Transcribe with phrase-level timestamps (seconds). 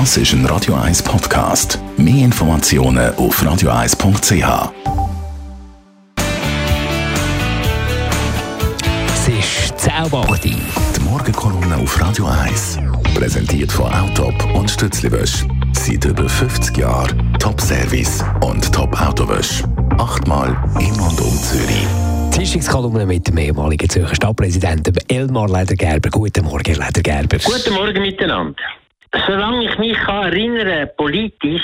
[0.00, 1.78] Das ist ein Radio 1 Podcast.
[1.96, 4.72] Mehr Informationen auf radio1.ch.
[9.06, 9.92] Es ist 10
[10.42, 12.80] Die Morgenkolumne auf Radio 1.
[13.14, 15.46] Präsentiert von Autop und Stützliwösch.
[15.72, 19.62] Seit über 50 Jahren Top-Service und Top-Autowösch.
[19.98, 21.86] Achtmal in und um Zürich.
[22.32, 26.10] Tischungskolumne mit dem ehemaligen Zürcher Stadtpräsidenten Elmar Ledergerber.
[26.10, 27.38] Guten Morgen, Ledergerber.
[27.38, 28.56] Guten Morgen miteinander.
[29.26, 31.62] Solange ich mich kann erinnern politisch,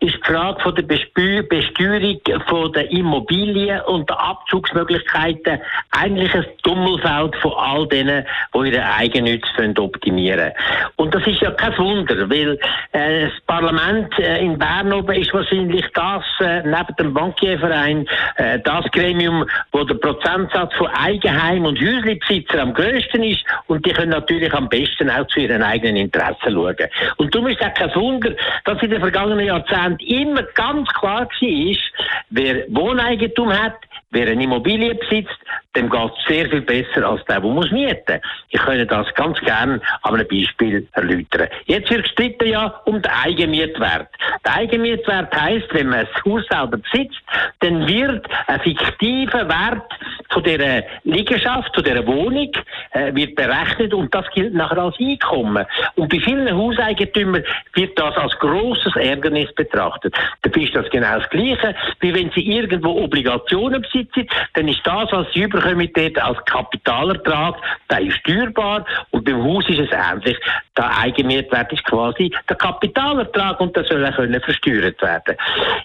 [0.00, 5.60] ist die Frage von der Besteuerung von der Immobilien und der Abzugsmöglichkeiten
[5.92, 10.52] eigentlich ein Dummelfeld von all denen, die ihre Eigennütze optimieren
[10.96, 12.58] Und das ist ja kein Wunder, weil
[12.92, 18.58] äh, das Parlament äh, in Bern oben ist wahrscheinlich das, äh, neben dem Bankierverein, äh,
[18.60, 24.10] das Gremium, wo der Prozentsatz von Eigenheim- und Häuslebesitzern am größten ist und die können
[24.10, 26.79] natürlich am besten auch zu ihren eigenen Interessen schauen.
[27.16, 28.32] Und darum ist es kein Wunder,
[28.64, 31.76] dass in den vergangenen Jahrzehnten immer ganz klar war,
[32.30, 33.76] wer Wohneigentum hat,
[34.10, 35.38] wer eine Immobilie besitzt,
[35.76, 39.38] dem geht es sehr viel besser als der, der muss mieten Ich könnte das ganz
[39.40, 41.48] gerne an einem Beispiel erläutern.
[41.66, 44.08] Jetzt wird gestritten ja um den Eigenmietwert.
[44.44, 47.20] Der Eigenmietwert heisst, wenn man das Haus selber besitzt,
[47.60, 49.92] dann wird ein fiktiver Wert
[50.30, 52.50] von dieser Liegenschaft, von dieser Wohnung,
[52.92, 55.66] äh, wird berechnet und das gilt nachher als Einkommen.
[55.96, 60.14] Und bei vielen Hauseigentümern wird das als großes Ärgernis betrachtet.
[60.42, 65.10] Da ist das genau das Gleiche, wie wenn sie irgendwo Obligationen besitzen, dann ist das,
[65.10, 67.56] was sie überkommen, dort als Kapitalertrag,
[67.90, 70.38] der ist steuerbar und beim Haus ist es ähnlich.
[70.76, 75.36] Der Eigenmietwert ist quasi der Kapitalertrag und der soll können versteuert werden.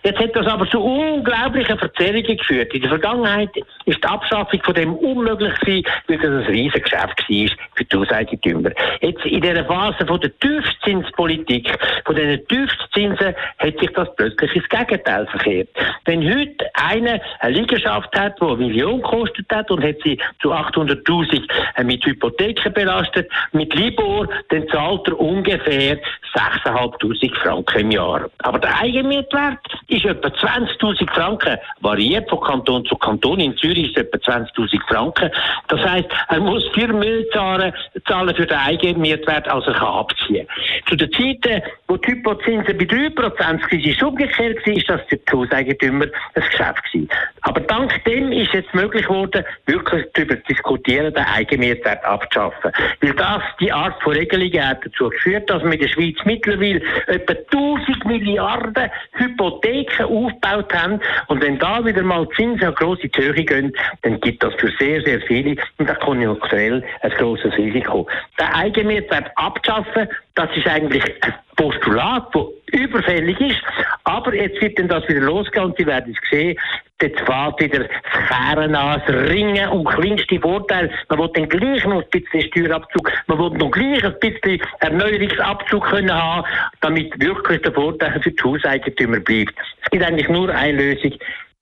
[0.03, 2.73] Jetzt hat das aber zu unglaublichen Verzerrungen geführt.
[2.73, 3.49] In der Vergangenheit
[3.85, 7.97] ist die Abschaffung von dem unmöglich gewesen, weil das ein riesiges Geschäft war für die
[7.97, 8.72] Hauseigentümer.
[9.02, 11.69] Jetzt in dieser Phase von der Tiefzinspolitik,
[12.05, 15.69] von diesen Tiefzinsen, hat sich das plötzlich ins Gegenteil verkehrt.
[16.05, 20.53] Wenn heute einer eine Liegenschaft hat, die eine Million gekostet hat und hat sie zu
[20.53, 21.43] 800.000
[21.75, 25.97] äh, mit Hypotheken belastet, mit Libor, dann zahlt er ungefähr
[26.35, 28.30] 6.500 Franken im Jahr.
[28.39, 33.39] Aber der Eigenmietwert ist etwa 20.000 Franken, variiert von Kanton zu Kanton.
[33.39, 35.31] In Zürich ist es etwa 20.000 Franken.
[35.67, 37.73] Das heisst, er muss 4 Millionen zahlen,
[38.08, 40.47] zahlen für den Eigenmietwert, als er kann abziehen
[40.87, 45.17] Zu den Zeiten, wo die Hypozinsen bei 3% waren, ist es umgekehrt, ist das für
[45.17, 47.09] die Hauseigentümer ein Geschäft gewesen.
[47.42, 52.71] Aber dank dem ist jetzt möglich geworden, wirklich darüber zu diskutieren, den Eigenmietwert abzuschaffen.
[53.02, 56.81] Weil das, die Art von Regelungen hat dazu geführt, dass wir in der Schweiz mittlerweile
[57.08, 60.99] etwa 1000 Milliarden Hypotheken aufgebaut haben.
[61.27, 65.02] Und wenn da wieder mal Zinsen auf grosse Höhe gehen, dann gibt das für sehr,
[65.03, 68.08] sehr viele und auch konjunkturell ein grosses Risiko.
[68.39, 72.43] Den Eigenmietwert abzuschaffen, das ist eigentlich ein Postulat, das
[72.75, 73.61] überfällig ist.
[74.03, 76.58] Aber jetzt wird dann das wieder losgehen und Sie werden es sehen,
[77.02, 80.89] jetzt fährt wieder das Kehren an, das Ringen um kleinste Vorteile.
[81.09, 85.85] Man will dann gleich noch ein bisschen Steuerabzug, man will noch gleich ein bisschen Erneuerungsabzug
[85.85, 86.45] können haben,
[86.81, 89.53] damit wirklich der Vorteil für die Hauseigentümer bleibt.
[89.83, 91.14] Es gibt eigentlich nur eine Lösung.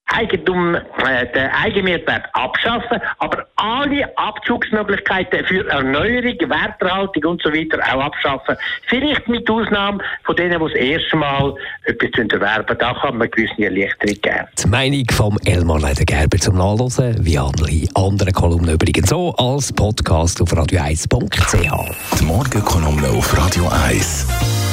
[0.07, 8.01] Eigentum, äh, den Eigenmehrwert abschaffen, aber alle Abzugsmöglichkeiten für Erneuerung, Werterhaltung und so weiter auch
[8.01, 8.55] abschaffen.
[8.87, 11.55] Vielleicht mit Ausnahme von denen, die das erste Mal
[11.85, 12.77] etwas erwerben.
[12.77, 14.47] Da kann man gewisse Erleichterung geben.
[14.63, 20.41] Die Meinung von Elmar Ledergerber zum Nachlesen, wie alle anderen Kolumnen übrigens so als Podcast
[20.41, 22.19] auf radio1.ch.
[22.19, 24.72] Die Morgenkolumne auf Radio 1.